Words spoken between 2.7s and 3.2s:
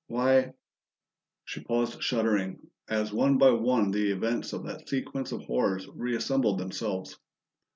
as